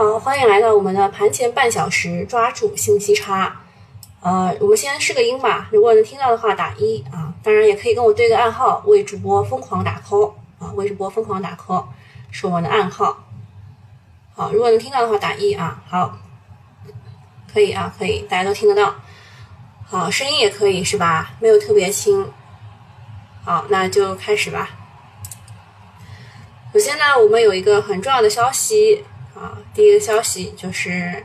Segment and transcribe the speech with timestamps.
[0.00, 3.60] 好，欢迎来到我们的盘前半小时，抓住信息差。
[4.22, 11.84] 呃，我们先试个音吧，如果能听到的话打一啊，当然也可以跟我对个暗号，为主播疯狂打 call 啊，为主播疯狂打 call
[12.30, 13.24] 是我们的暗号。
[14.34, 16.16] 好，如果能听到的话打一啊，好，
[17.52, 18.94] 可以啊，可以，大家都听得到。
[19.84, 21.32] 好，声音也可以是吧？
[21.40, 22.26] 没有特别轻。
[23.44, 24.70] 好，那就开始吧。
[26.72, 31.24] 首先呢，我们有一个很重要的消息啊，第一个消息就是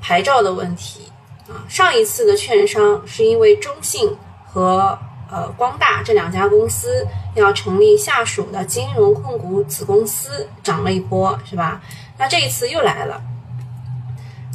[0.00, 1.12] 牌照的问题
[1.48, 1.64] 啊。
[1.68, 4.16] 上一次的券商是因为中信
[4.46, 4.98] 和
[5.30, 11.80] 呃光大这两家公司要成立下属的金融控股子公司，涨了一波，是吧？
[12.18, 13.20] 那这一次又来了，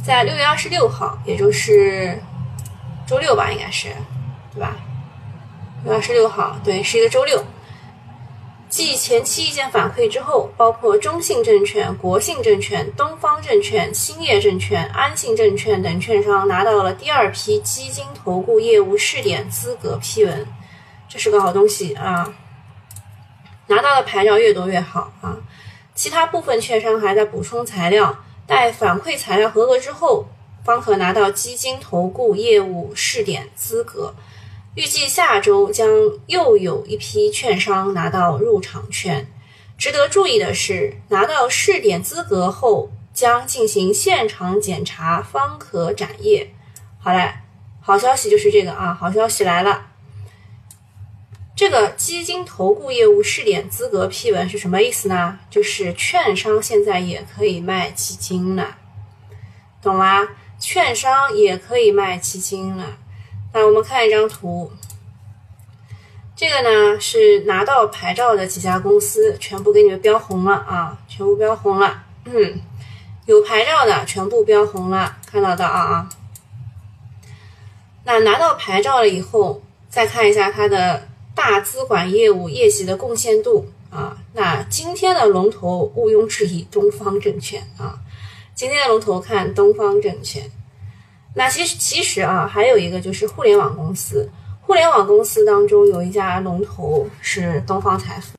[0.04, 2.18] 在六月二十六号，也就是
[3.06, 3.88] 周六吧，应该是，
[4.54, 4.76] 对吧？
[5.84, 7.44] 六月二十六号，对，是一个周六。
[8.70, 20.46] 继前期意见反馈之后，包括中信证券、国信证券、东方证券、兴业证券、安信证券等券商拿到了第二批基金投顾业务试点资格批文，
[21.08, 22.32] 这是个好东西啊！
[23.66, 25.36] 拿到的牌照越多越好啊！
[25.96, 30.26] 其他部分券商还在补充材料，待反馈材料合格之后，
[30.64, 34.14] 方可拿到基金投顾业务试点资格。
[34.74, 35.88] 预计下周将
[36.26, 39.26] 又有一批券商拿到入场券。
[39.76, 46.54] 值得注意的是，拿到试点资格后将进行现场检查，方可展业。
[46.98, 47.32] 好嘞，
[47.80, 49.86] 好消息就是这个啊，好消息来了。
[51.56, 55.38] 这个基金投顾业务试点资格批文是什么意思呢？
[55.50, 58.76] 就是券商现在也可以卖基金了，
[59.82, 60.28] 懂吗？
[60.58, 62.98] 券商也可以卖基金了。
[63.52, 64.70] 来，我们看一张图。
[66.36, 72.04] 这个呢是拿到牌照的几家公司，全部给你们标红了啊，全部标红了。
[72.26, 72.60] 嗯，
[73.26, 76.08] 有牌照的全部标红了，看到的啊啊。
[78.04, 84.16] 那拿到牌照了以后，再看一下它的大资管业务业绩的贡献度啊。
[84.32, 87.98] 那今天的龙头毋庸置疑，东方证券啊。
[88.54, 90.48] 今天的龙头看东方证券。
[91.34, 94.28] 那其实其实啊，还有一个就是互联网公司。
[94.62, 98.36] 互联网公司当中有一家龙头是东方财富，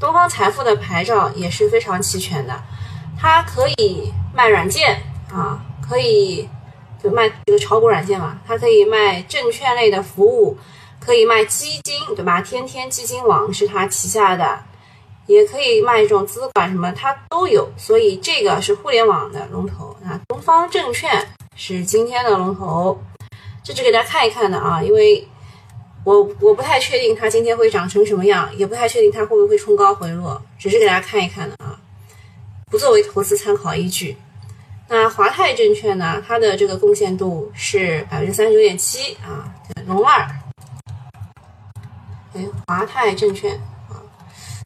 [0.00, 2.62] 东方财富的牌照也是非常齐全的。
[3.16, 5.00] 它可以卖软件
[5.32, 6.48] 啊，可以
[7.00, 8.40] 就卖这个炒股软件嘛。
[8.44, 10.58] 它可以卖证券类的服务，
[10.98, 12.40] 可以卖基金，对吧？
[12.40, 14.58] 天天基金网是它旗下的，
[15.26, 17.70] 也可以卖这种资管什么，它都有。
[17.76, 21.24] 所以这个是互联网的龙头啊，东方证券。
[21.54, 23.00] 是今天的龙头，
[23.62, 25.26] 这是给大家看一看的啊，因为
[26.02, 31.78] 我我不太确定它今天会长成什么样，也不太确定它会不会冲高回落，只是给大家看一看的啊，
[32.70, 34.16] 不作为投资参考依据。
[34.88, 39.54] 那华泰证券呢，它的这个贡献度是百分之三十九点七啊，
[39.86, 40.26] 龙二，
[42.34, 43.54] 哎，华泰证券
[43.88, 44.00] 啊，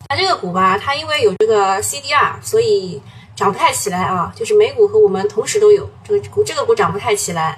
[0.08, 3.02] 它这个股吧，它因为有这个 CDR，所以。
[3.36, 7.56] 涨不太起来啊，就是美股和我们同时都有这个股，这个股涨不太起来。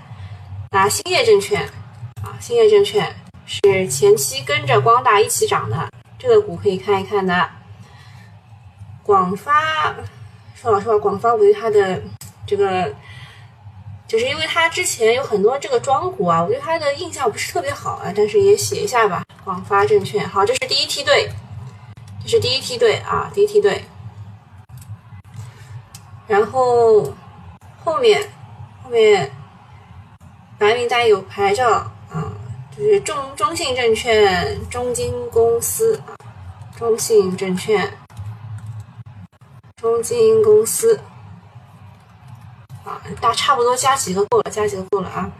[0.73, 1.63] 那兴业证券
[2.23, 3.15] 啊，兴业证券
[3.47, 5.89] 是前期跟着光大一起涨的，
[6.19, 7.49] 这个股可以看一看的。
[9.05, 9.95] 广发，
[10.55, 12.03] 说老实话，广发我对它的
[12.45, 12.93] 这个，
[14.07, 19.23] 就是因为它之前有很多这个庄股啊，我对它的印象不是特别好啊，但是也写一下吧。
[19.45, 21.31] 广发证券，好，这是第一梯队，
[22.23, 23.83] 这是第一梯队啊，第一梯队。
[26.29, 27.13] 然后
[27.83, 28.23] 后面
[28.85, 29.29] 后面
[30.59, 31.71] 白名单有牌照
[32.11, 32.31] 啊，
[32.71, 36.15] 就是中中信证券、中金公司啊，
[36.77, 37.91] 中信证券、
[39.77, 41.01] 中金公司
[42.85, 45.31] 啊，大差不多加几个够了，加几个够了啊。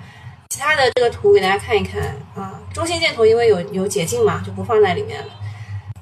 [0.49, 5.33] 其他的这个图给大家看一看啊，中信建投因为有有解禁嘛，就不放在里面了。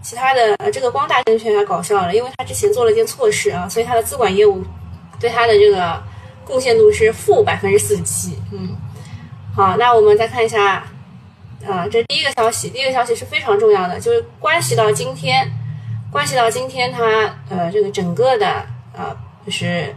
[0.07, 4.63] 其他的呃，这个光大证券还搞笑了，因为他之前做了一件错事啊，所以他的资管业务
[5.19, 6.01] 对他的这个
[6.45, 8.39] 贡献度是负百分之四十七。
[8.53, 8.77] 嗯，
[9.53, 10.85] 好，那我们再看一下，
[11.67, 15.51] 啊，这第一个消息，第一个消息是非常重要的，就是关系到今天，
[16.13, 18.65] 关系到今天它呃这个整个的
[18.97, 19.93] 呃就是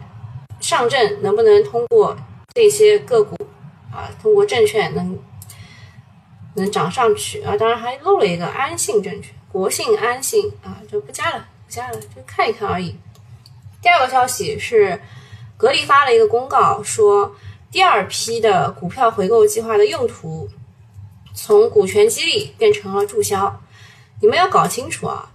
[0.59, 2.17] 上证能不能通过
[2.55, 3.35] 这些个股
[3.93, 5.19] 啊，通过证券能
[6.55, 7.55] 能涨上去啊？
[7.55, 9.35] 当然还漏了一个安信证券。
[9.51, 12.95] 国信、安信啊，就不加了，不加了，就看一看而已。
[13.81, 15.01] 第二个消息是，
[15.57, 17.35] 格力发了一个公告，说
[17.71, 20.49] 第二批的股票回购计划的用途
[21.33, 23.61] 从股权激励变成了注销。
[24.21, 25.31] 你们要搞清楚啊！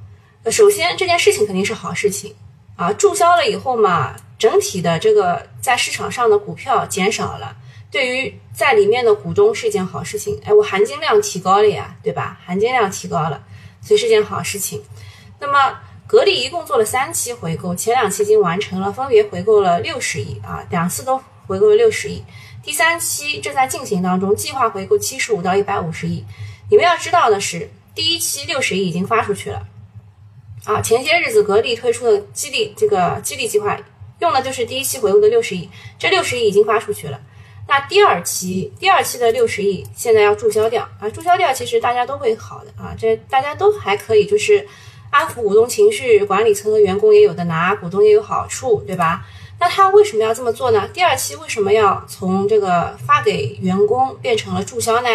[0.51, 2.35] 首先这件事情肯定是好事情
[2.77, 7.57] 啊，注销了以后嘛，整体的这个在市场上的股票减少了，
[7.91, 10.39] 对于在里面的股东是一件好事情。
[10.45, 12.39] 哎，我含金量提高了呀，对吧？
[12.45, 13.43] 含金量提高了，
[13.85, 14.83] 所以是件好事情。
[15.39, 22.23] 那么格力一共做了三期回购，前两期已经完成了，分别回购了六十亿啊，两次都回购了六十亿。
[22.63, 26.25] 第三期正在进行当中，计划回购七十五到一百五十亿。
[26.71, 29.67] 你们要知道的是，第一期六十亿已经发出去了
[30.65, 30.81] 啊。
[30.81, 33.79] 前些日子格力推出的激励这个激励计划，
[34.21, 37.21] 用的就是第一期回购的六十亿，这六十亿已经发出去了。
[37.67, 44.67] 那第二期第二期的六十亿现在要注销掉啊，注销掉其实大家都会好的啊，这大家都还可以，就是
[45.11, 49.25] 安抚股东情绪，管理层和员工也有的拿，股东也有好处，对吧？
[49.61, 50.89] 那他为什么要这么做呢？
[50.93, 55.09] 第二期为什么要从这个发给员工变成了注销呢？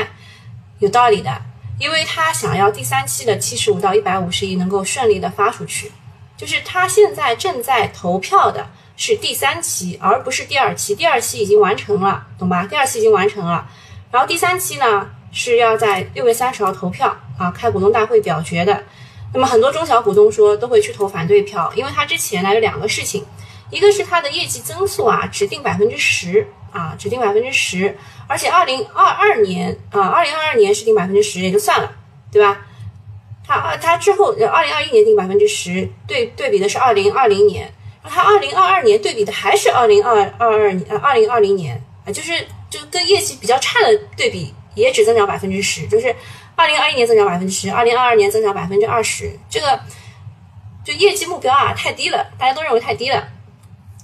[0.80, 1.42] 有道理的，
[1.78, 5.92] 因为他想要第三期的七十五到一百五十亿能够顺利的发出去，
[6.38, 8.66] 就是他现在正在投票的
[9.00, 10.94] 是第三期，而不是第二期。
[10.94, 12.68] 第二期已经完成了，懂吧？
[12.70, 13.66] 第二期已经完成了，
[14.12, 18.84] 然后第三期呢是要在六月三十号投票啊，开股东大会表决的。
[19.34, 23.26] 那么很多中小股东说都会去投反对票，因为他之前呢有两个事情。
[23.72, 27.98] 一个是他的业绩增速啊，只定百分之十啊，只定百分之十，
[28.28, 31.90] 而且二零二二年啊，二零二二年是定百分之十也就算了，
[32.34, 32.66] 对吧？
[33.48, 37.72] 他二他之后二零二一年定百分之十，对对比的是二零二零年，
[38.04, 46.16] 它二零二二年对比的还是二零二二二呃二零二零年啊，就是就跟业绩比较差的对比也只增长百分之十，就是
[46.56, 49.80] 二零二一年增长百分之十，二零二二年增长百分之二十，这个
[50.84, 53.28] 就业绩目标啊太低了，大家都认为太低了。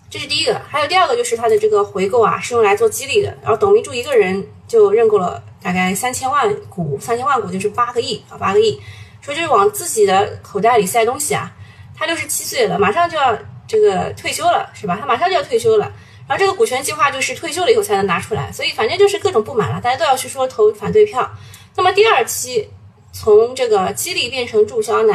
[0.09, 3.35] 这是第一个，还有第二个就是它的这个回购啊，是用来做激励的。
[3.41, 8.79] 然后董明珠一个人就认购了大概三千万股，三千万股就是八个亿啊，八个亿，
[9.19, 11.51] 说就是往自己的口袋里塞东西啊。
[11.97, 14.97] 他六十七岁了，马上就要这个退休了，是吧？
[14.99, 15.91] 他马上就要退休了。
[16.27, 21.29] 然后这个股权计划就是退休了以后才能拿出来，所以反正就是各种不满了，大家都要去说投反对票。
[21.75, 22.69] 那么第二期
[23.11, 25.13] 从这个激励变成注销呢，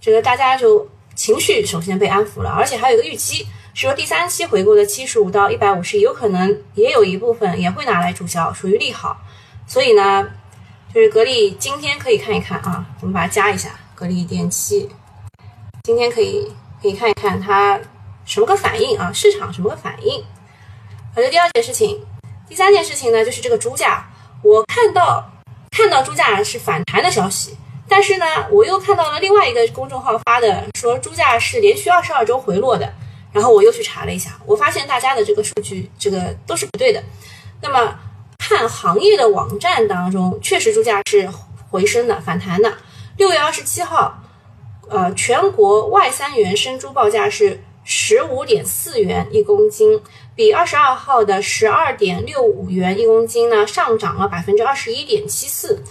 [0.00, 3.46] 这个大家就情绪首先被安抚了，而且还有一个预期。
[3.72, 9.16] 是说第三期回购的七十五到一百五十亿，有可能也有一部分也会拿来注销，属于利好。
[9.66, 10.28] 所以呢，
[10.92, 14.88] 就是格力今天可以看一看啊，我们把它加一下，格力电器，
[15.84, 16.50] 今天可以
[16.80, 17.78] 可以看一看它
[18.24, 20.24] 什么个反应啊，市场什么个反应。
[21.14, 22.00] 好的，第二件事情，
[22.48, 24.08] 第三件事情呢，就是这个猪价，
[24.42, 25.30] 我看到
[25.70, 27.56] 看到猪价是反弹的消息，
[27.88, 32.92] 但是呢，我又看到了另外一个公众号发的，说猪价是连续二十二周回落的。
[33.32, 37.00] 然后我又去查了一下，我发现大家的这个数据，这个都是不对的。
[37.60, 37.96] 那么
[38.38, 41.30] 看行业的网站当中，确实猪价是
[41.70, 42.72] 回升的、反弹的。
[43.18, 44.20] 六月二十七号，
[44.90, 50.02] 呃，全国外三元生猪报价是十五点四元一公斤，
[50.34, 55.82] 比二十二号的十二点六五元一公斤呢上涨了百分之二十一点七四。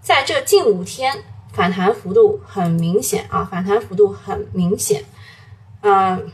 [0.00, 5.04] 在这近五天，反弹幅度很明显啊，反弹幅度很明显，
[5.82, 6.32] 嗯。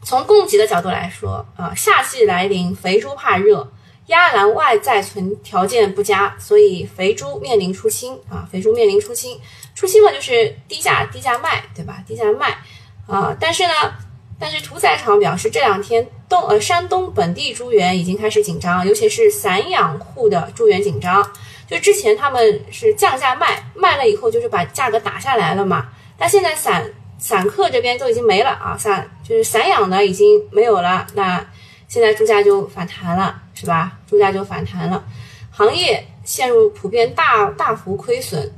[0.00, 3.68] 从供给的角度来说，啊，夏季来临，肥猪怕热，
[4.08, 9.40] 压栏外在存条件不佳，所以肥猪面临出清啊，肥猪面临出清，
[9.74, 12.04] 出清了就是低价低价卖，对吧？
[12.06, 12.58] 低价卖
[13.06, 13.72] 啊，但是呢，
[14.38, 21.24] 但是屠宰场表示这两天东呃山东本地猪源已经开始紧张，尤其是散养户的猪源紧张，
[21.66, 25.88] 就之前他们是降价卖，卖了以后就是把价格打下来了嘛，
[26.18, 26.92] 但现在散。
[27.20, 31.44] 散客这边都已经没了啊，散就是散养的已经没有了，那
[31.88, 33.98] 现在猪价就反弹了，是吧？
[34.06, 35.02] 猪价就反弹了，
[35.50, 38.52] 行业陷入普遍大大幅亏损，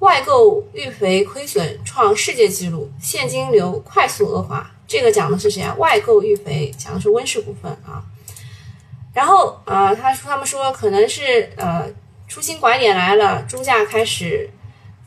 [0.00, 4.70] 外购育肥亏损创世界纪录，现金流快速恶化。
[4.86, 5.74] 这个讲的是谁啊？
[5.78, 8.04] 外购育肥讲的是温氏股份啊。
[9.14, 11.90] 然后呃，他说他们说可能是呃
[12.28, 14.48] 出新拐点来了，猪价开始。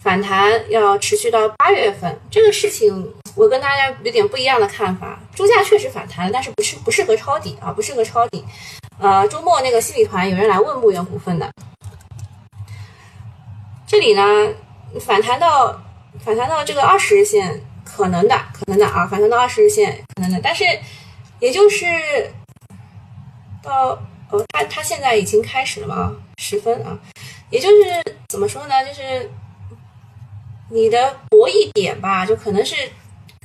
[0.02, 5.20] 反弹要持续到八月份，这个事情我跟大家有点不一样的看法。
[5.36, 8.44] 猪价确实反弹了，但是不适不适合抄底啊，不适合抄底。
[8.98, 11.48] 呃，周末那个新理团有人来问牧原股份的，
[13.86, 14.24] 这里呢
[15.00, 15.80] 反弹到
[16.20, 20.64] 反弹到这个二十日线可能的，可能的啊，反弹到二十日线可能的，但是
[21.40, 21.86] 也就是
[23.62, 23.90] 到
[24.32, 26.98] 哦，它它现在已经开始了嘛，十分啊，
[27.52, 29.30] 也就是怎么说呢，就是。
[30.72, 32.76] 你的博弈点吧，就可能是，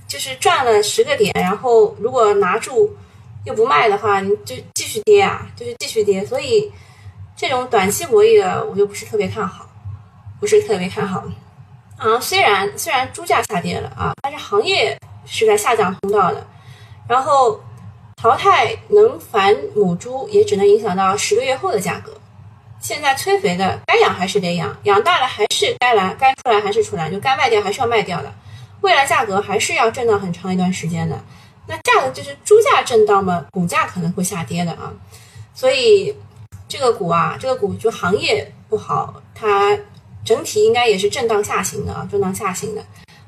[0.07, 2.97] 就是赚了十个点，然后如果拿住
[3.45, 6.25] 又不卖的话，你就继续跌啊，就是继续跌。
[6.25, 6.71] 所以
[7.37, 9.69] 这种短期博弈的，我就不是特别看好，
[10.39, 11.25] 不是特别看好。
[11.97, 16.47] 啊，虽然虽然猪价下跌了啊，但是行业是在下降通道的。
[17.09, 17.61] 然后
[18.17, 22.13] 淘汰能繁母猪，也只能影响到十个月后的价格。
[22.87, 28.33] 现在催肥的该养还是得养，养大了还是该来，该出来还是出来，就该卖掉还是要卖掉的。
[28.81, 31.21] 未来价格还是要震荡很长一段时间的。
[31.67, 34.95] 那价格就是猪价震荡嘛，股价可能会下跌的啊。
[35.53, 36.17] 所以
[36.69, 39.77] 这个股啊，这个股就行业不好，它
[40.25, 42.85] 整体应该也是震荡下行的啊，震荡下行的，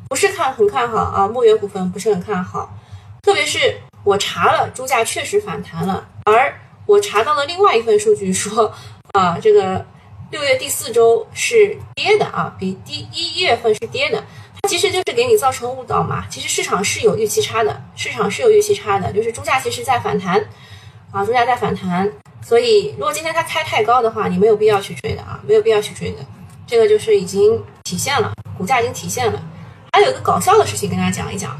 [0.09, 1.27] 不是看很看好啊。
[1.27, 2.79] 牧原股份不是很看好，
[3.23, 8.73] 特别是我查了，猪价确实反弹了，而我查到了另外一份数据说。
[9.19, 9.85] 啊，这个
[10.31, 14.23] 六月第四周是跌的啊，比第一月份是跌的，
[14.63, 16.25] 它其实就是给你造成误导嘛。
[16.31, 20.41] 其实市场是有预期差的，市场是有预期差的，就是猪价其实在反弹
[21.11, 22.09] 啊，猪价在反弹。
[22.41, 26.19] 所以如果今天它开太高的话，你没有必要去追的啊，没有必要去追的。
[26.65, 29.43] 这个就是已经体现了，股价已经体现了。
[29.93, 31.59] 还有一个搞笑的事情跟大家讲一讲，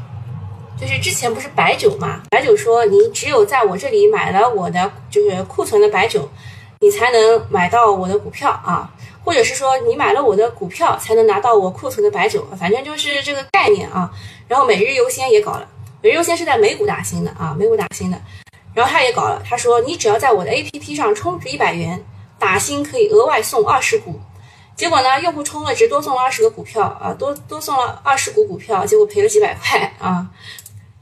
[0.79, 6.29] 就是之前不是白酒嘛，白酒说你只有在我这里买了我的就是库存的白酒。
[6.81, 8.89] 你才能买到我的股票啊，
[9.23, 14.09] 或者是说你买了我的股票才能拿到我库存的白酒，反正就是这个概念啊。
[14.47, 15.67] 然后每日优先也搞了，
[16.01, 18.17] 每日优先是在美股打新的啊，美股打新的。
[18.73, 22.01] 然后他也搞了，他说你只要在我的 APP 上充值一百元，
[22.37, 24.19] 打新可以额外送二十股。
[24.75, 30.25] 结果呢，用户充了值多送了二十个股票啊，多多送了二十股股票，结果赔了几百块啊，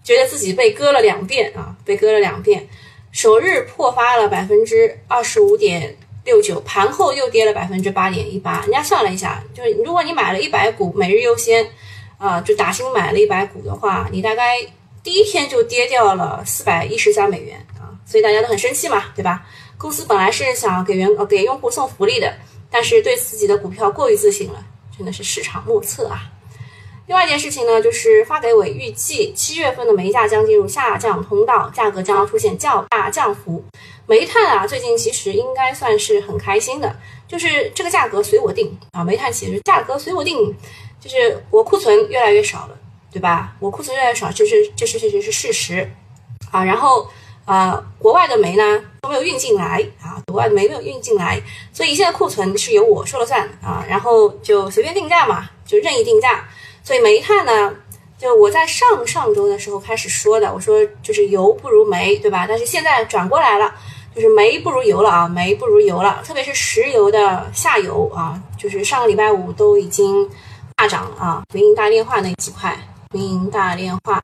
[0.04, 2.68] 觉得自己被割了两遍啊，被割了两遍。
[3.18, 8.62] 首日破发了百分之二十五点六九，盘后又跌了百分之八点一八。
[8.62, 11.68] 人家算了一下，就是如果你买了一百股每日优先，
[12.20, 14.60] 啊，就打新买了一百股的话，你大概
[15.02, 17.90] 第一天就跌掉了四百一十三美元啊！
[18.06, 19.44] 所以大家都很生气嘛，对吧？
[19.80, 22.32] 公司本来是想给员呃给用户送福利的，
[22.70, 24.64] 但是对自己的股票过于自信了，
[24.96, 26.30] 真的是市场莫测啊！
[27.08, 33.64] 另外一件事情呢，就是发改委预计七月份的煤价将进入下降通道，价格将出现较大降幅。
[34.06, 36.94] 煤炭啊，最近其实应该算是很开心的，
[37.26, 39.06] 就是这个价格随我定啊。
[39.06, 40.54] 煤炭企业价格随我定，
[41.00, 42.78] 就是我库存越来越少了，
[43.10, 43.56] 对吧？
[43.62, 45.90] 我库存越来越少，这是这是确实是事实
[46.52, 46.66] 啊。
[46.66, 47.10] 然后
[47.46, 53.86] 呃，国外的煤呢都没有运进来啊，国外的煤没有运进来，所以现在库存是由我说了算啊。
[53.88, 56.46] 然后就随便定价嘛，就任意定价。
[56.88, 57.76] 所以煤炭呢，
[58.18, 62.46] 就我在上上周的时候开始说的，我说就是油不如煤，对吧？
[62.48, 63.76] 但是现在转过来了，
[64.16, 66.24] 就是煤不如油了啊，煤不如油了。
[66.24, 70.30] 特别是石油的下游啊，就是上个礼拜五都已经
[70.78, 71.44] 大涨啊。
[71.54, 72.80] 民营大炼化那几块，
[73.12, 74.16] 民营大炼化，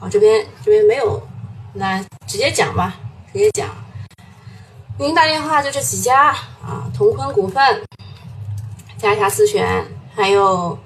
[0.00, 1.22] 啊这边这边没有，
[1.74, 2.94] 那直接讲吧，
[3.34, 3.68] 直接讲。
[4.98, 6.28] 民营大炼化就这几家
[6.62, 7.82] 啊，同坤股份、
[8.96, 9.84] 嘉霞自选，
[10.16, 10.78] 还有。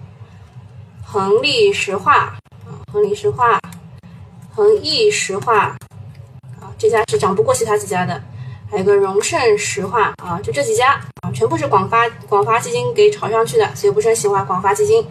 [1.08, 2.36] 恒力石化
[2.66, 3.60] 啊，恒力石化，
[4.52, 5.68] 恒益石化
[6.60, 8.20] 啊，这家是涨不过其他几家的。
[8.68, 15.06] 还有个荣盛石化啊，就这几家啊，全部是广发广发基金给炒上去的，所以不是很喜欢广发基金。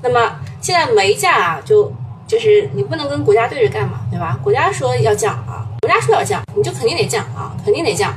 [0.00, 1.92] 那么现在煤价啊，就
[2.26, 4.40] 就是你不能跟国家对着干嘛，对吧？
[4.42, 8.16] 国家说要降啊，国家说要降，你就肯定得降啊，肯定得降。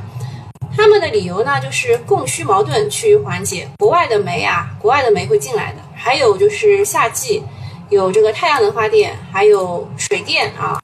[0.74, 5.78] 他们的理由呢，就是供需矛盾趋于缓解，国外的煤啊，国外的煤会进来的。
[5.98, 7.42] 还有就是夏季
[7.90, 10.80] 有这个太阳能发电，还有水电啊，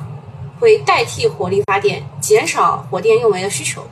[0.59, 3.87] 会代替火力发电，减少火电用煤的需求。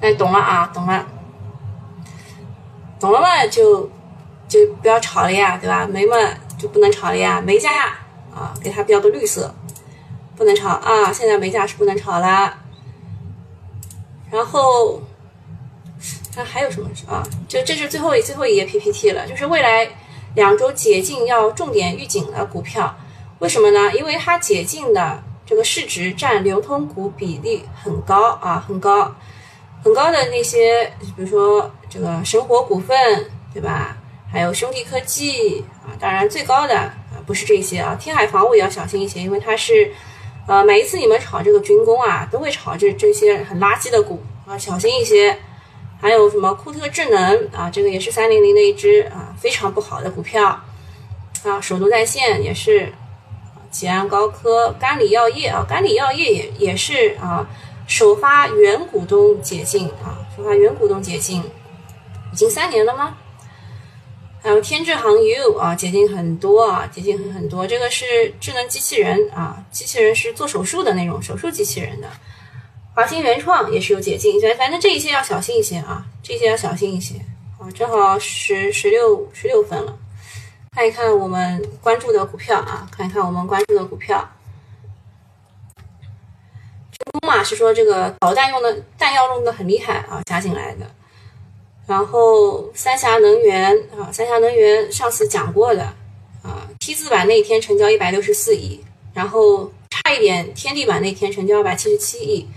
[0.00, 0.70] 那懂了啊？
[0.72, 1.06] 懂了，
[2.98, 3.46] 懂了嘛？
[3.46, 3.88] 就
[4.48, 5.86] 就不要炒了呀，对吧？
[5.86, 6.16] 煤嘛
[6.58, 7.98] 就不能炒了呀，煤价呀
[8.34, 9.54] 啊，给它标个绿色，
[10.36, 11.12] 不能炒啊。
[11.12, 12.54] 现在煤价是不能炒了。
[14.30, 15.00] 然后
[16.34, 17.22] 看还有什么啊？
[17.46, 19.88] 就这是最后最后一页 PPT 了，就是未来。
[20.36, 22.94] 两周解禁要重点预警的股票，
[23.38, 23.90] 为什么呢？
[23.94, 29.14] 因为它解禁的这个市值占流通股比例很高啊，很高，
[29.82, 33.96] 很高的那些，比如说这个神火股份，对吧？
[34.30, 36.92] 还有兄弟科技啊，当然最高的啊
[37.24, 39.90] 不是这些啊，天海防务也要小心一些，因为它是，
[40.46, 45.38] 呃，每一次你们炒这个军工啊，都会炒这这些很垃圾的股啊，小心一些。
[46.00, 47.70] 还有什么库特智能啊？
[47.70, 50.60] 这个也是三零零的一只啊，非常不好的股票
[51.44, 51.60] 啊。
[51.60, 52.92] 首都在线也是，
[53.70, 57.48] 吉安高科、甘李药业啊，甘李药业也也是啊，
[57.86, 61.42] 首发原股东解禁啊，首发原股东解禁，
[62.32, 63.16] 已经三年了吗？
[64.42, 67.66] 还有天智航 U 啊，解禁很多啊，解禁很很多。
[67.66, 72.08] 这个是智能机器人啊，机器人是做手术的那种手术机器人的。
[72.96, 77.16] 华星原创也是有解禁，反反正这一些要小心一些啊，这些要小心一些
[77.60, 77.68] 啊。
[77.74, 79.98] 正好十十六十六分了，
[80.72, 84.26] 看一看我们关注的股票啊，看一看我们关注的股票。
[87.12, 90.90] 空嘛，是说这个导弹用的弹药用的很厉害啊，加进来的。
[91.86, 95.82] 然后三峡能源啊，三峡能源上次讲过的
[96.42, 102.48] 啊，T 字板那天成交一百六十四亿，然后差一点天地板那天成交二百七十七亿，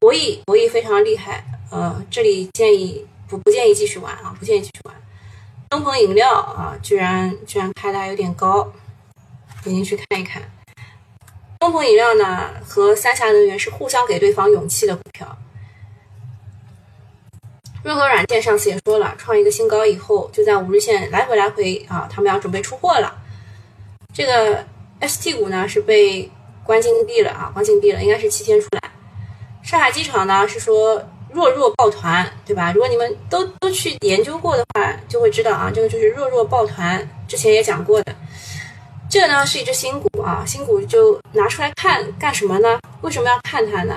[0.00, 4.96] 博弈博弈非常厉害，呃，这里建议不不建议继续玩啊，不建议继续玩。
[5.68, 8.72] 东鹏饮料啊，居然居然开的还有点高，
[9.62, 10.42] 点进去看一看。
[11.58, 15.36] 东鹏饮料呢和三峡能源是互相给对方勇气的股票。
[17.82, 23.22] 润和软件上次也说了，创一个新高以后，就在五日线来回来回啊，他们要准备出货了。
[24.14, 24.64] 这个
[25.02, 26.30] ST 股呢是被
[26.64, 28.89] 关禁闭了啊，关禁闭了，应该是七天出来。
[29.70, 31.00] 上海机场呢是说
[31.32, 32.72] 弱弱抱团，对吧？
[32.72, 38.12] 如果你们都都去研究过的话，就会知道啊，这个就是弱弱抱团，之前也讲过的。
[39.08, 42.80] 这呢是一只新股啊，新股就拿出来看干什么呢？
[43.02, 43.96] 为什么要看它呢？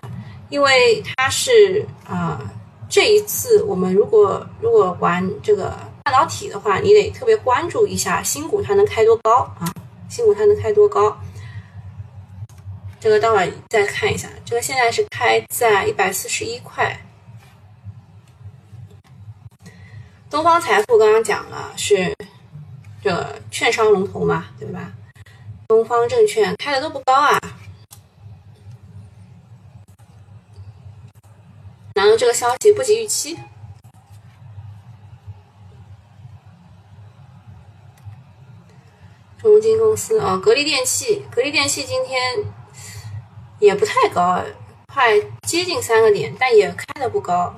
[0.50, 2.40] 因为它是啊。
[2.88, 9.66] 这一次我们如果如果玩这个半导体的话，你得特别关注一下新股它能开多高啊？
[10.08, 11.18] 新股它能开多高？
[13.04, 14.30] 这个待会再看一下。
[14.46, 16.98] 这个现在是开在一百四十一块。
[20.30, 22.16] 东方财富刚刚讲了是
[23.02, 24.94] 这券商龙头嘛，对吧？
[25.68, 27.38] 东方证券开的都不高啊。
[31.96, 33.38] 然后这个消息不及预期。
[39.42, 42.46] 中金公司啊，格力电器，格力电器今天
[43.64, 44.44] 也不太高，
[44.94, 47.56] 快接近三个点，但也开的不高。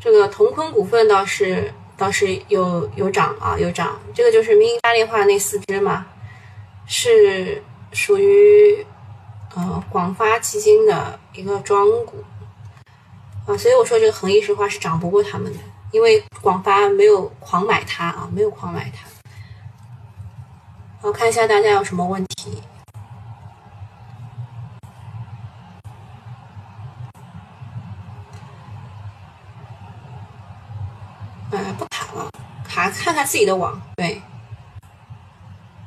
[0.00, 3.98] 这个同坤股份倒是倒是有有涨啊，有涨。
[4.14, 6.06] 这个就是民营大炼化那四只嘛，
[6.86, 8.84] 是属于。
[9.56, 12.22] 呃，广发基金的一个庄股
[13.46, 15.58] 啊，所以我说这个恒益石化是涨不过他们的，
[15.90, 19.08] 因为广发没有狂买它啊，没有狂买它。
[21.00, 22.62] 我看一下大家有什么问题。
[31.50, 32.30] 哎，不卡了，
[32.62, 34.20] 卡看看自己的网，对，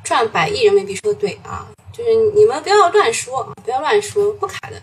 [0.03, 1.67] 赚百亿人民币说的对啊。
[1.91, 4.81] 就是你们不要乱说啊，不要乱说，不卡的。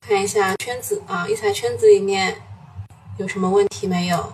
[0.00, 2.40] 看一下圈子啊，一财圈子里面
[3.18, 4.32] 有什么问题没有？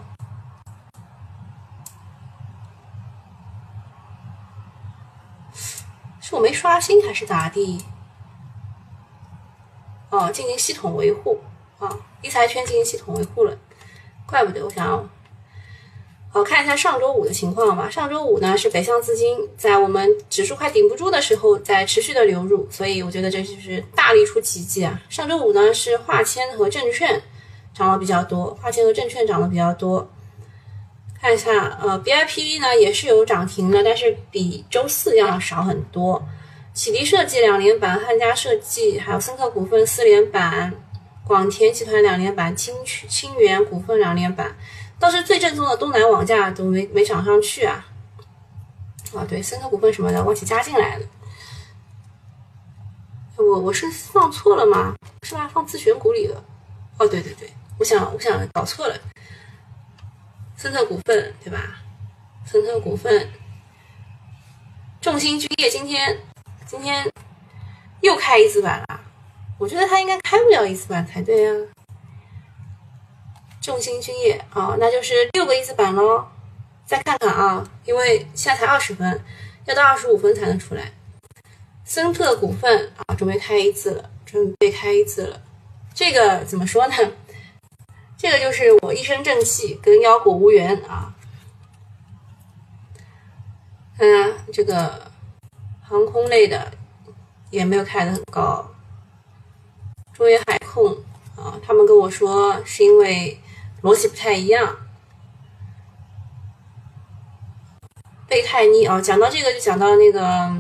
[6.20, 7.85] 是我没刷新还是咋地？
[10.11, 11.40] 哦，进行系统维护
[11.78, 13.59] 啊，一财圈进行系统维护了，
[14.33, 15.07] 怪不得我想要。
[16.31, 17.90] 好看一下上周五的情况吧。
[17.90, 24.99] 上周五呢是北向资金在我们指数快顶不住的时候在持续的流入，所以我觉得这就是大力出奇迹啊。
[25.11, 27.21] 上周五呢是化纤和证券
[27.75, 30.11] 涨了比较多，化纤和证券涨得比较多。
[31.21, 36.27] 看一下，呃，BIPV 呢也是有涨停的，但是比周四要少很多。
[36.73, 40.73] 启迪设计两连板，汉家设计还有森特股份四连板，
[41.26, 44.56] 广田集团两连板，清清源股份两连板。
[44.98, 47.85] 倒是最正宗的东南网价都没没涨上去啊！
[49.16, 51.06] 啊，对，森科股份什么的忘记加进来了。
[53.37, 54.94] 我我是放错了吗？
[55.22, 55.48] 是吧？
[55.52, 56.44] 放自选股里了。
[56.98, 58.96] 哦，对对对，我想我想搞错了。
[60.56, 61.78] 森特股份对吧？
[62.44, 63.28] 森特股份，
[65.00, 66.16] 众星君业今天
[66.64, 67.11] 今天
[68.00, 69.00] 又开一字板了，
[69.62, 71.55] 我觉得他应该开不了一字板才对啊。
[73.61, 76.27] 众星君业啊，那就是六个一字板喽。
[76.85, 79.22] 再看看啊，因为现在才二十分，
[79.66, 80.90] 要到二十五分才能出来。
[81.85, 85.40] 森特股份啊，准备开一字了，准备开一字了。
[85.94, 86.94] 这个怎么说呢？
[88.18, 91.14] 这个就是我一身正气，跟妖股无缘啊。
[93.96, 95.12] 看嗯，这个
[95.81, 96.72] 航空类的
[97.51, 98.68] 也没有开的很高。
[100.28, 100.92] 因为海控
[101.37, 103.38] 啊，他们跟我说是因为。
[103.82, 104.76] 逻辑不太一样。
[108.28, 110.56] 贝泰妮啊，讲到这个就讲到那个，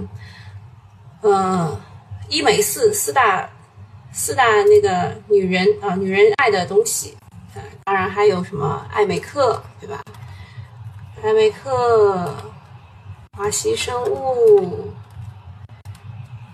[1.20, 1.80] 呃，
[2.28, 3.48] 医美四四大
[4.12, 7.16] 四大那个女人啊，女人爱的东西，
[7.84, 10.02] 当然还有什么爱美克，对吧？
[11.22, 12.34] 爱美克、
[13.38, 14.92] 华西生物、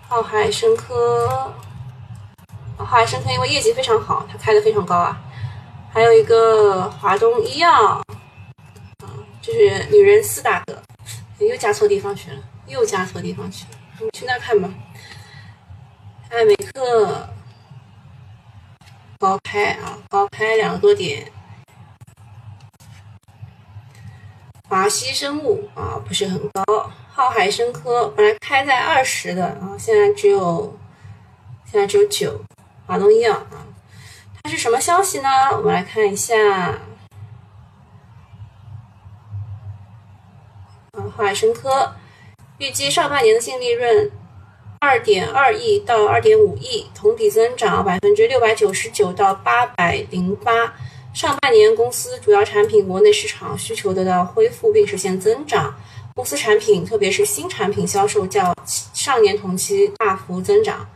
[0.06, 1.50] 浩海生科，
[2.78, 5.20] 浩海生科因为业绩非常好，它开的非常高啊。
[5.92, 8.04] 还有一个华东医药，啊，
[9.42, 10.80] 就是女人四大哥，
[11.38, 13.70] 又加错地方去了，又加错地方去了。
[14.00, 14.70] 你去那看吧。
[16.30, 17.28] 艾美克
[19.18, 21.32] 高开啊，高开两个多点。
[24.68, 26.90] 华西生物啊，不是很高。
[27.10, 30.78] 浩海生科本来开在二十的啊，现在只有
[31.64, 32.40] 现在只有九。
[32.88, 33.68] 华东医药啊，
[34.42, 35.28] 它是什么消息呢？
[35.52, 36.34] 我们来看一下。
[40.92, 41.92] 啊，海生科
[42.56, 44.10] 预计上半年的净利润
[44.80, 50.72] 二点二亿到二点五亿，同比增长百分之六百九十九到八百零八。
[51.12, 55.74] 上半年公司主要产品国内市场需求得到恢复并实现增长，
[56.14, 60.88] 公司产品特别是新产品销售较上年同期大幅增长。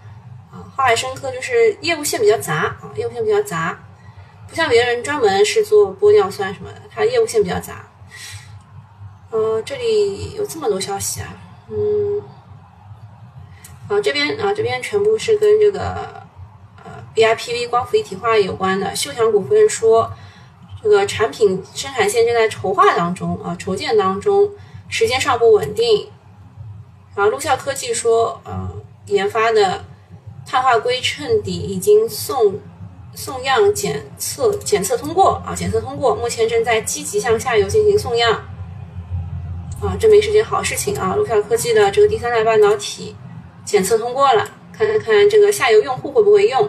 [0.52, 3.76] 啊，华海生科就是业务线比较杂啊，业务线比较杂，
[4.48, 7.86] 不像别人专门是做玻尿酸什么的，它业务线比较杂。
[9.30, 11.28] 呃，这里有这么多消息啊，
[11.70, 12.20] 嗯，
[13.88, 16.22] 啊这边啊这边全部是跟这个
[16.84, 17.02] 呃。
[17.14, 20.10] BIPV 光伏一体化有关的，秀强股份说，
[20.82, 24.50] 这个产品生产线正在筹划当中啊，筹建当中，
[24.88, 26.10] 时间尚不稳定。
[27.14, 28.66] 然后陆笑科技说，呃，
[29.08, 29.84] 研发的
[30.52, 32.60] 碳化硅衬底已经送
[33.14, 38.34] 送样检测，检测通过啊，检测通过，目前正在积极向下游进行送样。
[39.80, 43.16] 啊，这没是件好事情啊，陆笑科技的这个第三代半导体
[43.64, 46.68] 检测通过了，看看这个下游用户会不会用。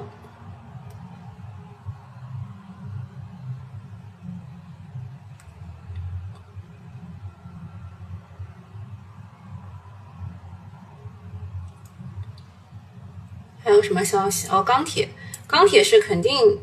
[13.84, 14.48] 什么消息？
[14.48, 15.10] 哦，钢铁，
[15.46, 16.60] 钢铁是肯定，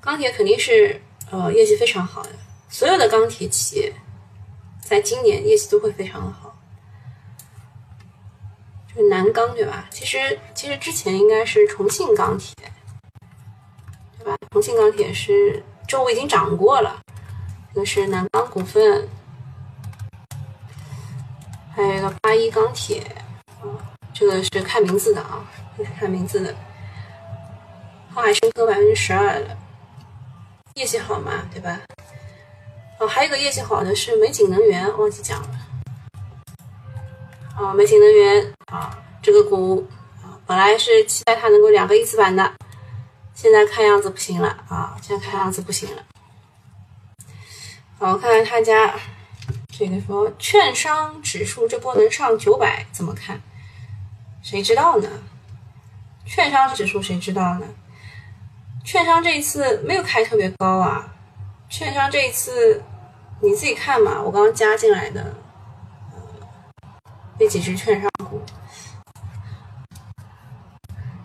[0.00, 2.30] 钢铁肯定是呃业绩非常好的。
[2.68, 3.92] 所有的钢铁企业
[4.80, 6.56] 在今年业绩都会非常的好。
[8.88, 9.86] 就是南钢对吧？
[9.90, 12.54] 其实其实之前应该是重庆钢铁，
[14.18, 14.36] 对吧？
[14.50, 17.00] 重庆钢铁是周五已经涨过了。
[17.72, 19.08] 这个是南钢股份，
[21.72, 23.00] 还有一个八一钢铁，
[24.12, 25.48] 这个是看名字的啊。
[25.84, 26.54] 看名字的，
[28.12, 29.56] 浩海生科百分之十二了，
[30.74, 31.80] 业绩好嘛，对吧？
[32.98, 35.48] 哦，还有个业绩好的是美景能源，忘记讲了。
[37.56, 39.86] 啊，美景能源啊，这个股
[40.22, 42.52] 啊，本来是期待它能够两个一字板的，
[43.34, 46.02] 现在看样子不行了啊，现在看样子不行了。
[47.98, 48.94] 好，看看他家
[49.68, 53.40] 这个说券商指数这波能上九百，怎么看？
[54.42, 55.08] 谁知道呢？
[56.30, 57.66] 券商指数谁知道呢？
[58.84, 61.12] 券商这一次没有开特别高啊。
[61.68, 62.80] 券商这一次
[63.40, 65.34] 你自己看嘛，我刚刚加进来的
[67.36, 68.40] 那几只券商股。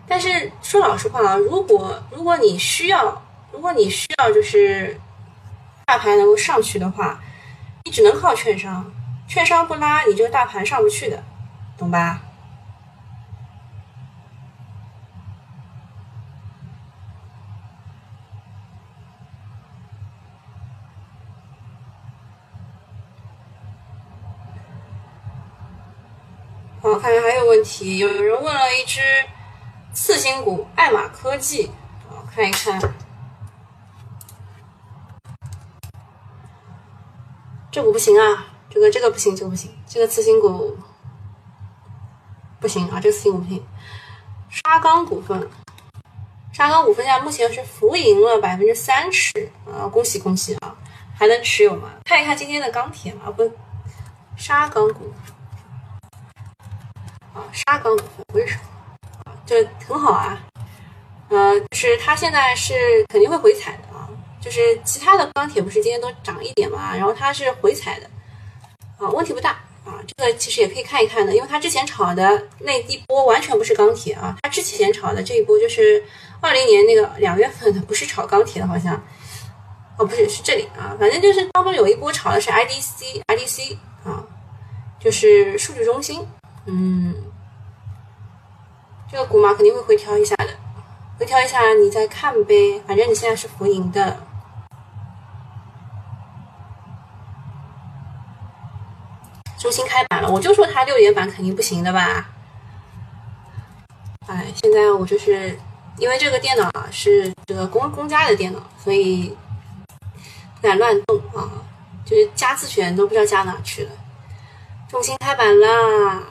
[0.08, 5.00] 但是说老实话啊，如果如果你需要，如果你需要就是
[5.84, 7.20] 大盘能够上去的话，
[7.84, 8.92] 你只能靠券商，
[9.28, 11.22] 券商不拉，你这个大盘上不去的，
[11.78, 12.22] 懂吧？
[26.82, 29.00] 我看还有问题，有人问了一只
[29.92, 31.70] 次新股爱玛科技，
[32.08, 32.80] 我看一看，
[37.70, 40.76] 这股不行啊，这个这个不行，这个不行，这个次新股
[42.58, 43.64] 不行啊，这个次新股不行。
[44.50, 45.48] 沙钢股份，
[46.52, 50.74] 沙钢股份现在目前是浮盈了百分之三十啊，恭喜恭喜啊，
[51.16, 51.88] 还能持有吗？
[52.04, 53.48] 看一看今天的钢铁嘛，不，
[54.36, 55.12] 沙钢股。
[57.36, 58.60] 啊，沙钢股份为什么？
[59.44, 59.54] 就
[59.86, 60.40] 很好啊，
[61.28, 64.08] 呃，就是它现在是肯定会回踩的啊，
[64.40, 68.08] 就是其他的钢铁不是今天都涨一点嘛，然后它是回踩的，
[68.98, 69.50] 啊，问题不大
[69.84, 76.02] 啊，这个其实也可以看一看的，因为它之前炒的那一波完全不是钢铁啊，它之前炒的这一波就是
[76.40, 78.94] 二零年那个两月份的，不是炒钢铁的，好像，
[79.98, 84.24] 哦，不是，是这里啊，反正就是当中有一波炒的是 IDC，IDC 啊，
[84.98, 86.26] 就是数据中心。
[86.66, 87.14] 嗯，
[89.10, 90.48] 这个股嘛肯定会回调一下的，
[91.18, 94.18] 回调一下你再看呗，反正你现在是浮盈的。
[99.58, 102.28] 中心开板了，我就说它六点板肯定不行的吧？
[104.26, 105.58] 哎，现在我就是
[105.98, 109.36] 因为这个电脑啊是这个公公家的电脑，所以
[110.56, 111.50] 不敢乱动啊，
[112.04, 113.90] 就是加自选都不知道加哪去了。
[114.88, 116.22] 中心开板啦！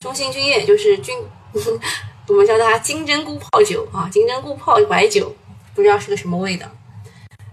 [0.00, 1.14] 中信君业就是君，
[2.26, 5.36] 我们叫它金针菇泡酒啊，金针菇泡白酒，
[5.74, 6.66] 不知道是个什么味道。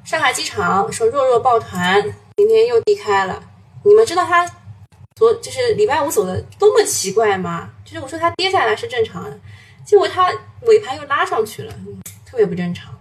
[0.05, 2.01] 上海机场说弱弱抱团，
[2.38, 3.43] 今天又低开了。
[3.83, 4.49] 你们知道它
[5.17, 7.69] 昨就是礼拜五走的多么奇怪吗？
[7.83, 9.38] 就是我说它跌下来是正常的，
[9.86, 10.31] 结果它
[10.62, 11.73] 尾盘又拉上去了，
[12.25, 12.97] 特别不正常。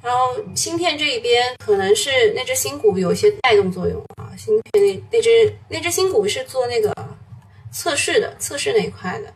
[0.00, 6.90] 然后芯片这一边可能是那只新股有一些带动作用啊，芯片那那只那只新股是做那个
[7.74, 9.34] 测试的，测试那一块的。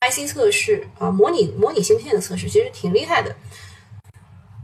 [0.00, 3.34] IC 测试啊，模拟模拟芯片的测试，其实挺厉害的。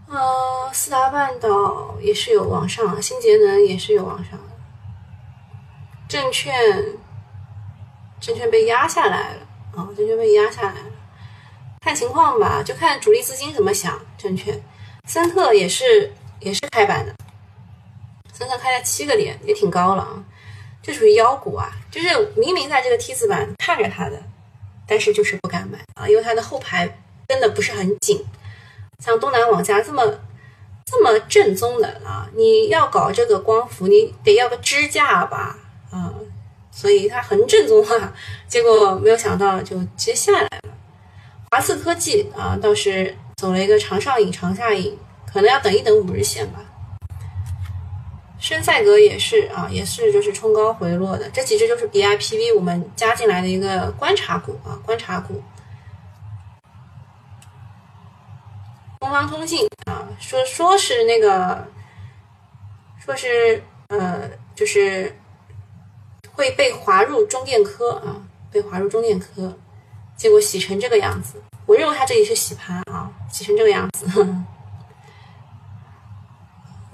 [0.09, 4.38] 呃，四大半岛也是有往上，新节能也是有往上，
[6.09, 6.55] 证券
[8.20, 9.46] 证券被压下来了
[9.77, 10.92] 啊，证券被压下来了，
[11.81, 14.00] 看情况吧，就看主力资金怎么想。
[14.18, 14.61] 证券，
[15.07, 17.14] 森特也是也是开板的，
[18.33, 20.24] 森特开了七个点，也挺高了啊，
[20.85, 24.23] 这属于妖股啊，就是明明在这个 T 字板看着它的，
[24.87, 28.23] 但是就是不敢买啊，因为它的后排跟的不是很紧。
[29.03, 30.05] 像东南网家这么
[30.85, 35.57] 这么正宗的啊，你要搞这个光伏，你得要个支架吧，
[35.90, 36.12] 啊，
[36.70, 38.14] 所以它很正宗啊。
[38.47, 40.75] 结果没有想到就接下来了。
[41.51, 46.61] 华四科技啊，倒是走了一个长上影、长下影，可能要等一等五日线吧。
[48.44, 55.42] 深赛格也是啊，也是就是冲高回落的，这几只就是 BIPV 我们加进来的一个观察股啊，观察股。
[59.00, 61.66] 东方通信啊，说说是那个，
[63.02, 65.18] 说是呃，就是
[66.35, 68.20] 会被划入中电科啊，
[68.52, 69.57] 被划入中电科，
[70.18, 71.42] 结果洗成这个样子。
[71.64, 74.04] 我认为它这里是洗盘啊，洗成这个样子。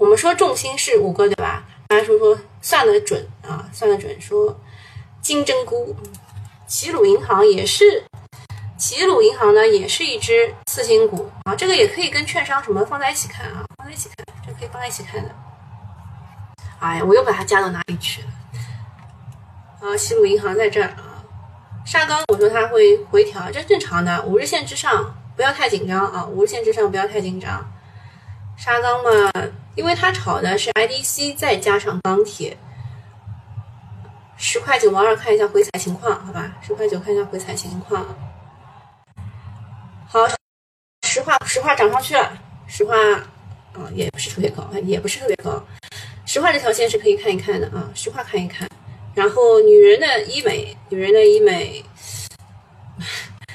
[0.01, 1.63] 我们说重心是五个对吧？
[1.87, 4.19] 大家说说算得准啊，算得准。
[4.19, 4.59] 说
[5.21, 5.95] 金针菇，
[6.65, 8.03] 齐鲁银行也是。
[8.79, 15.29] 齐鲁银行呢，也是一只次新股啊，这个也可以跟券商什么放在一起看啊，放在一起看，这可以放在一起看的。
[16.79, 18.27] 哎，我又把它加到哪里去了？
[19.81, 21.21] 啊，齐鲁银行在这儿啊，
[21.85, 27.71] 沙钢，我说它会回调，这正常的，五日线之上不要太紧张啊，五日线之上不要太紧张。
[28.57, 29.31] 沙钢嘛，
[29.75, 32.57] 因为它炒的是 IDC 再加上钢铁，
[34.37, 38.05] 十块九毛二，看一下回踩情况，好吧，十块九看一下回踩情况。
[40.07, 40.27] 好，
[41.07, 45.63] 石化石化涨上去了，石化啊也不是特别高，也不是特别高。
[46.25, 48.67] 石化这条线是可以看一看的啊，石化看一看。
[49.13, 51.83] 然后女人的医美，女人的医美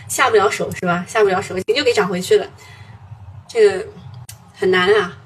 [0.08, 1.04] 下不了手是吧？
[1.08, 2.46] 下不了手，又给涨回去了。
[3.48, 3.86] 这个
[4.54, 5.16] 很难啊，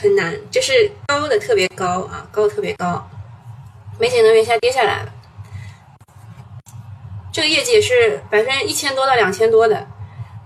[0.00, 3.06] 很难，就是高的特别高啊，高的特别高。
[3.98, 5.12] 美锦能源下跌下来了，
[7.30, 9.86] 这个业绩也是百分之一千多到两千多的。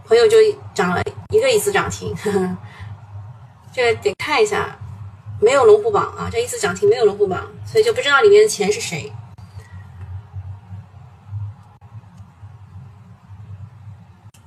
[0.06, 0.36] 朋友就
[0.74, 2.56] 涨了一个一次涨停，呵 呵
[3.72, 4.76] 这个得看一下，
[5.40, 9.12] 没有龙虎榜啊，这一次涨停没有龙虎榜，所以就不知道里面的钱是谁。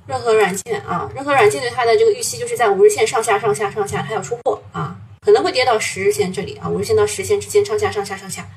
[0.08, 8.48] 任何软件啊，任何软件对它的这个预期就是在五日线上下上下上下，它要出货啊，可能会跌到十日线这里啊，五日线到十线之间上下上下上下，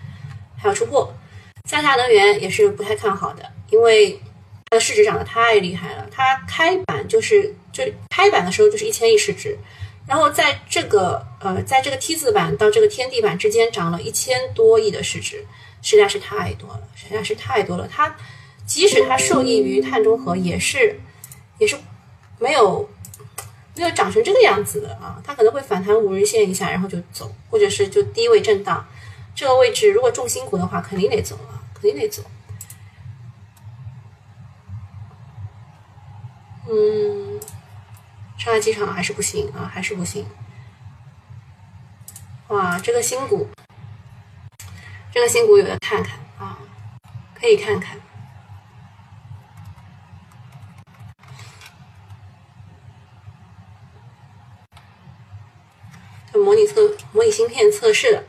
[0.57, 1.13] 还要出货。
[1.69, 4.19] 三峡能源也是不太看好的，因为。
[4.73, 9.57] 它的市值涨得太厉害了，它开板就是就开板的时候就是一千亿市值，
[10.07, 15.45] 然后在这个呃在这个 T 字板到这个天地板之间涨了一千多亿的市值，
[15.81, 17.85] 实在是太多了，实在是太多了。
[17.91, 18.15] 它
[18.65, 20.97] 即使它受益于碳中和，也是
[21.61, 21.77] 也是
[22.39, 22.89] 没有
[23.75, 28.83] 没有涨成这个样子的啊，它可能会反弹五日线一下，然后就走，或者是就低位震荡，
[29.35, 32.23] 这个位置如果重心股的话，肯定得走啊，肯定得走。
[36.67, 37.39] 嗯，
[38.39, 40.25] 上海机场还是不行啊，还是不行。
[42.47, 43.47] 哇，这个新股，
[45.13, 46.57] 这个新股有的看看啊，
[47.39, 47.99] 可以看看。
[56.41, 58.23] 模拟测模拟芯片测试的，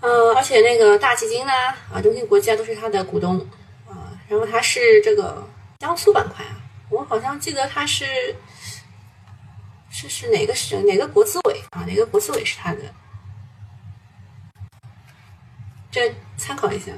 [0.00, 1.52] 呃，而且那个大基金呢，
[1.92, 3.38] 啊，中芯国际啊，都是他的股东
[3.88, 6.60] 啊，然后他是这个江苏板块啊。
[6.90, 8.34] 我好像记得他是
[9.90, 11.84] 是是哪个省哪个国资委啊？
[11.86, 12.80] 哪个国资委是他的？
[15.90, 16.92] 这参考一下。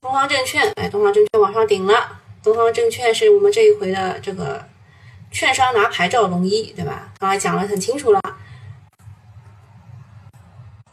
[0.00, 2.20] 东方证券，哎，东方证券往上顶了。
[2.42, 4.68] 东方证券是我们这一回的这个
[5.32, 7.10] 券商拿牌照龙一，对吧？
[7.18, 8.20] 刚才讲的很清楚了。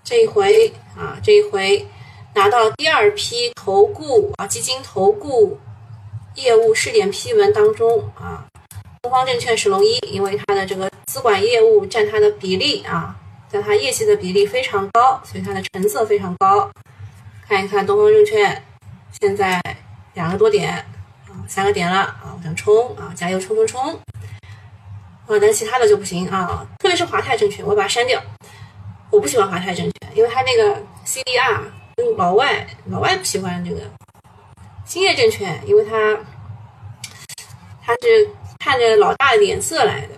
[0.03, 1.85] 这一回啊，这一回
[2.33, 5.59] 拿到第二批投顾啊基金投顾
[6.35, 8.47] 业务试点批文当中啊，
[9.01, 13.15] 东方证券是龙一，因为它的这个资管业务占它的比例啊，
[13.51, 16.71] 占它业绩的比例非常高，所以它的成色非常高。
[17.47, 18.63] 看一看东方证券，
[19.21, 19.61] 现在
[20.13, 20.73] 两个多点
[21.27, 23.99] 啊，三个点了啊，往上冲啊，加油冲冲冲！
[25.29, 28.21] 啊，但其他的就不行啊，特别是华泰证券，我把它删掉。
[29.09, 31.61] 我不喜欢华泰证券，因为它那个 CDR
[32.17, 33.81] 老外老外不喜欢这个。
[34.85, 36.17] 兴业证券，因为它
[37.85, 40.15] 它是看着老大的脸色来的。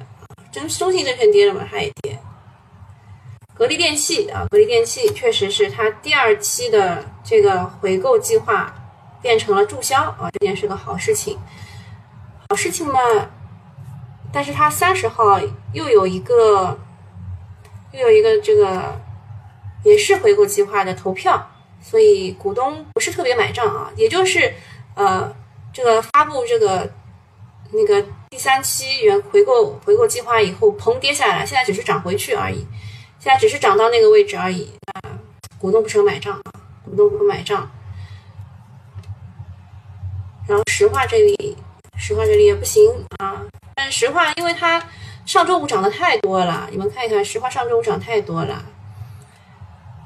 [0.49, 2.17] 中中信证券跌了嘛，它也跌。
[3.53, 8.73] 格力电器啊，格力电器确实是它第二期的这个回购计划
[9.21, 11.37] 变成了注销啊，这件是个好事情。
[12.49, 12.97] 好事情嘛，
[14.31, 15.39] 但是它三十号
[15.73, 16.77] 又有一个。
[17.93, 18.97] 又有一个这个
[19.83, 21.45] 也是回购计划的投票，
[21.81, 23.91] 所以股东不是特别买账啊。
[23.97, 24.53] 也就是
[24.95, 25.29] 呃，
[25.73, 26.89] 这个发布这个
[27.73, 32.65] 那个第三期原回购回购计划以后，砰跌下来，现在只是涨回去而已，
[33.19, 35.19] 现在只是涨到那个位置而已啊。
[35.59, 36.51] 股东不是很买账啊，
[36.85, 37.69] 股东不买账。
[40.47, 41.57] 然后石化这里，
[42.01, 43.45] 石化这里也不行啊。
[43.75, 44.83] 但石化因为它。
[45.23, 48.65] 上周五涨的太多了，你们看一看，石化上周五涨太多了，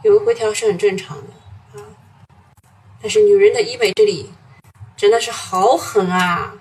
[0.03, 1.81] 有个回调是很正常的啊。
[3.01, 4.29] 但是女人的医美这里
[4.97, 6.53] 真的是好狠啊！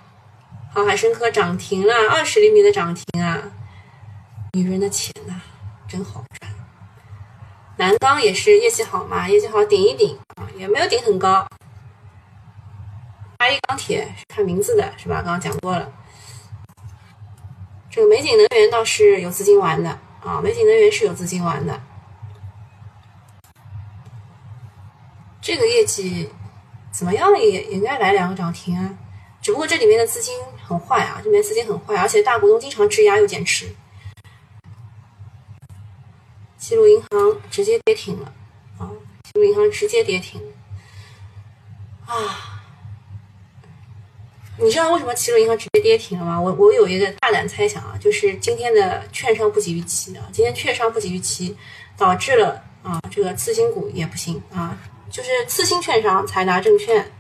[0.73, 3.43] 航海生科涨停了，二十厘米的涨停啊！
[4.53, 5.35] 女人的钱呐，
[5.89, 6.51] 真好赚。
[7.77, 11.45] 南钢也是业绩好嘛，业绩好顶一顶啊，也没有顶很高。
[13.45, 15.17] 八一钢铁是看名字的是吧？
[15.17, 15.93] 刚刚讲过了。
[17.91, 19.91] 这个美景能源倒是有资金玩的
[20.23, 21.79] 啊，美景能源是有资金玩的。
[25.43, 26.31] 这个业绩
[26.91, 28.97] 怎么样也应该来两个涨停啊，
[29.43, 30.35] 只不过这里面的资金
[30.67, 33.69] 很坏啊，这里面资金很坏，而且大股东经常质押又减持。
[36.57, 38.33] 齐鲁银行直接跌停了
[38.79, 38.89] 啊，
[39.25, 40.41] 齐鲁银行直接跌停
[42.07, 42.53] 啊。
[44.57, 46.41] 你知道为什么齐鲁银行直接跌停了吗？
[46.41, 51.57] 我我有一个大胆猜想啊，就是今天的券商不及预期啊，今天券商不及预期，
[51.97, 54.79] 导致了啊这个次新股也不行啊，
[55.11, 57.11] 就是次新券商财达证券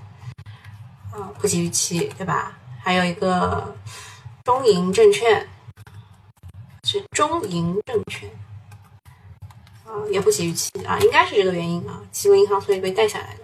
[1.10, 2.56] 啊不及预期，对吧？
[2.80, 3.74] 还有一个
[4.44, 5.48] 中银证券
[6.84, 8.30] 是中银证券
[9.84, 13.43] 啊也不及预期啊，应该是这个原因啊，齐鲁银行所以被带下来的。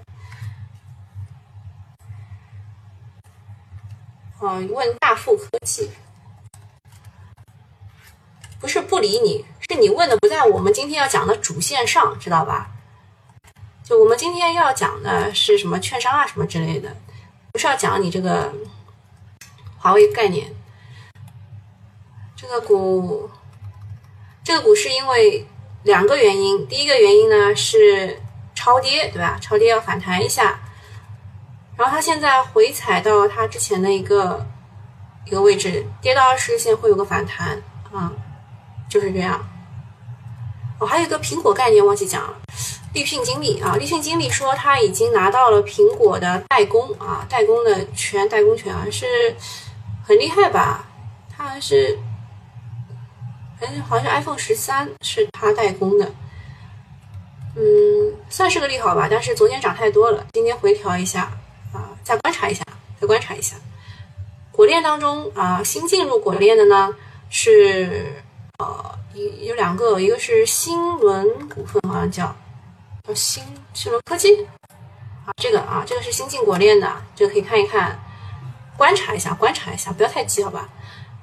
[4.41, 5.91] 啊，问大富科技，
[8.59, 12.71] 不是不理你，是你问的不在我们今天要讲的主线上，知道吧？
[13.85, 16.97] 就我们今天要讲的是什么券商啊，什么之类的，
[17.53, 18.51] 不是要讲你这个
[19.77, 20.55] 华为概念。
[22.35, 23.29] 这个股，
[24.43, 25.47] 这个股是因为
[25.83, 28.19] 两个原因，第一个原因呢是
[28.55, 29.39] 超跌，对吧？
[29.39, 30.59] 超跌要反弹一下。
[31.81, 34.47] 然后它现在回踩到它之前的一个
[35.25, 37.57] 一个位置，跌到二十日线会有个反弹
[37.91, 38.13] 啊，
[38.87, 39.41] 就是这样。
[40.79, 42.37] 哦，还有一个苹果概念忘记讲了，
[42.93, 49.35] 立讯精密啊，立讯精密说他已经拿到了苹果的代工啊，代工的权，代工权啊，是
[50.05, 50.85] 很厉害吧？
[51.35, 51.99] 他还是，
[53.61, 56.05] 哎好像 iPhone 十三是他代工的，
[57.57, 59.09] 嗯，算是个利好吧。
[59.11, 61.33] 但是昨天涨太多了，今天回调一下。
[61.73, 62.65] 啊，再观察一下，
[63.01, 63.57] 再观察一下，
[64.51, 66.95] 果链当中啊，新进入果链的呢
[67.29, 68.13] 是
[68.59, 72.35] 呃，有有两个，一个是新轮股份，好像叫
[73.07, 74.45] 叫新新轮科技
[75.25, 77.99] 啊，这个啊，这个是新进果链的，这个可以看一看，
[78.77, 80.69] 观察一下，观察一下，不要太急，好吧？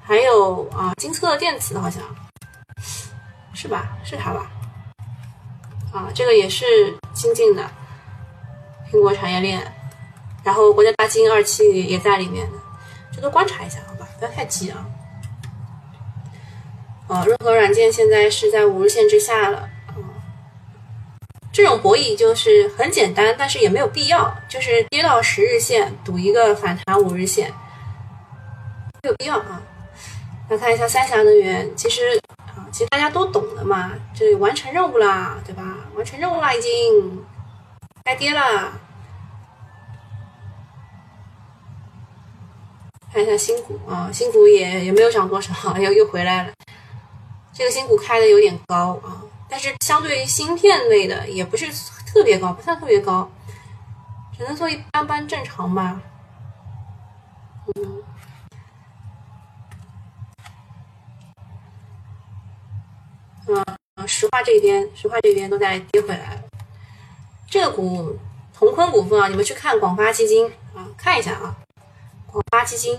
[0.02, 2.02] 还有啊，金策电子好像
[3.52, 3.96] 是吧？
[4.02, 4.50] 是它吧？
[5.92, 7.70] 啊，这个也是新进的
[8.90, 9.74] 苹果产业链。
[10.48, 12.56] 然后国家大基因二期也在里面的，
[13.14, 14.86] 这都观察一下，好吧，不要太急啊。
[17.06, 20.00] 啊，润和软件现在是在五日线之下了，啊，
[21.52, 27.52] 这种博弈就是很简单，但是也没有必要，就是跌到十日线赌一个反弹五日线，
[29.02, 29.60] 没有必要啊。
[30.48, 35.62] 来看一下三峡能源，其实啊，其实大家都懂的嘛，这完成任务啦，对吧？
[35.94, 37.22] 完成任务啦，已经
[38.02, 38.72] 该跌了。
[43.18, 46.52] 看一下新股啊，新股也也没有涨多少， 又又回来了。
[47.52, 51.66] 这个新股开的有点高啊，但是相对于芯片类的也不是
[52.06, 53.28] 特别高，不算特别高。
[54.36, 56.00] 只能说一般般正常吧。
[57.74, 58.04] 嗯。
[64.06, 66.40] 石化这边，石化这边都在跌回来。
[67.50, 68.16] 这个股
[68.56, 71.56] 同坤股份啊，你们去看广发基金啊，看一下啊，
[72.30, 72.98] 广发基金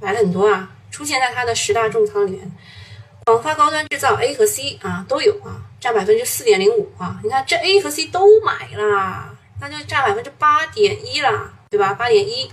[0.00, 2.52] 买了很多啊，出现在它的十大重仓里面。
[3.24, 7.18] 广发高端制造 A 和 C 啊都有啊，占百分之四点零五啊。
[7.24, 11.94] 你看这 A 和 C 都买了，那就占百分之八点一了，对吧？
[11.94, 12.50] 八点一。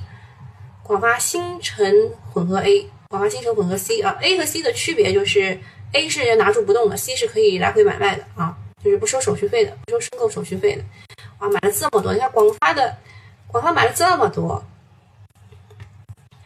[0.81, 5.59] 广发新城混合 A，广发新城混合 C 啊，A 和 C 的区别就是。
[5.95, 10.83] A 是拿住不动的，C 是可以来回买卖的啊，就是不收手续费的，不收申购手续费的。
[11.37, 12.97] 啊，买了这么多，你看广发的，
[13.45, 14.65] 广发买了这么多，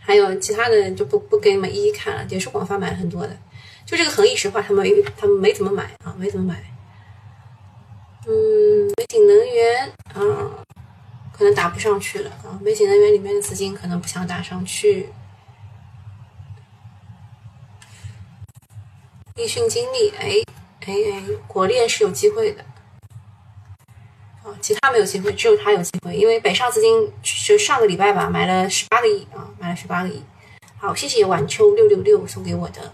[0.07, 3.37] 还有其他的就不不给你们一一看了，也是广发买很多的。
[3.85, 6.63] 就这个恒逸石化，他们他们没怎么买啊，没怎么买。
[8.25, 10.63] 嗯，美景能源啊，
[11.33, 15.09] 可能打不上去了啊，美景能源里面的资金可能不想打上去。
[19.35, 20.41] 立讯精密，哎
[20.85, 22.63] 哎哎，国炼是有机会的，
[24.61, 30.23] 其他没有机会，只有他有机会，因为北上资金就上个礼拜吧，买了十八个亿啊，买了十八个亿。
[30.77, 32.93] 好，谢谢晚秋六六六送给我的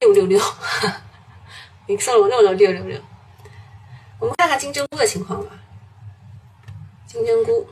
[0.00, 0.38] 六六六，
[1.86, 3.00] 你送了我那么多六六六。
[4.18, 5.52] 我们看看金针菇的情况吧，
[7.06, 7.66] 金针菇，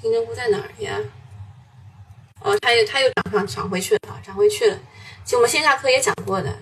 [0.00, 0.98] 金针菇在哪儿呀？
[2.40, 4.78] 哦，它又它又涨上涨回去了啊，涨回去了。
[5.24, 6.54] 其实我们线下课也讲过的，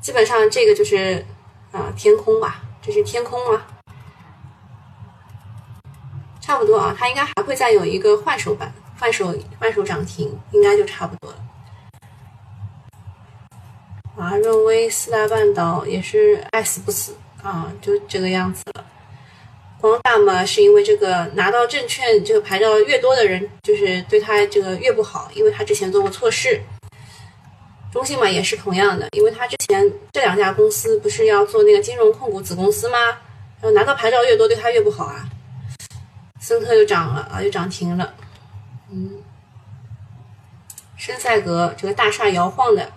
[0.00, 1.24] 基本上这个就是
[1.72, 3.62] 啊天空吧，这是天空吗？
[6.40, 11.36] 差不多啊，它应该还会再有一个换手板，换手换手涨停，应该就差不多了。
[14.16, 18.84] 华润威四大半岛也是爱死不死啊，就这个样子了。
[19.80, 26.60] 光大嘛，是因为这个拿到证券这个牌照越多的人，就是对他这个越不好，因为他之前做过错事。
[27.92, 32.98] 中信嘛也是同样的，因为他之前这两家公司不是要做那个金融控股子公司吗？
[33.60, 35.28] 然后拿到牌照越多，对他越不好啊。
[36.38, 38.14] 森特又涨了啊，又涨停了。
[38.90, 39.18] 嗯，
[40.96, 42.90] 深赛格这个大厦摇晃的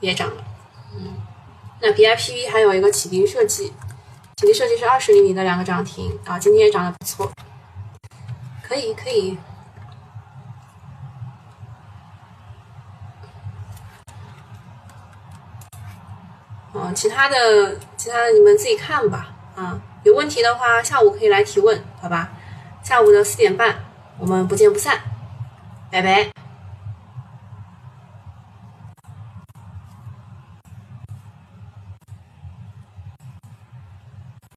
[0.00, 0.44] 也涨了。
[0.94, 1.16] 嗯，
[1.80, 3.72] 那 BIPV 还有一个启迪设计。
[4.36, 7.32] 启迪设计是二十厘米的两个涨停啊，今天也涨得不错，
[8.62, 9.38] 可以可以。
[16.78, 22.30] 嗯，其他的其他的你们自己看吧啊，有问题的话下午可以来提问，好吧？
[22.82, 23.74] 下午的四点半
[24.18, 25.00] 我们不见不散，
[25.90, 26.45] 拜拜。